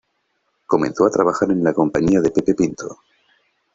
Comenzó 0.65 1.05
a 1.05 1.11
trabajar 1.11 1.51
en 1.51 1.63
la 1.63 1.73
compañía 1.75 2.21
de 2.21 2.31
Pepe 2.31 2.55
Pinto. 2.55 3.01